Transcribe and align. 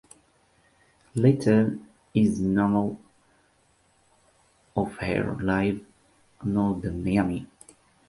Little 1.13 1.77
is 2.15 2.39
known 2.39 2.97
of 4.75 4.95
her 4.95 5.37
life 5.39 5.79
among 6.41 6.81
the 6.81 6.91
Miami. 6.91 7.45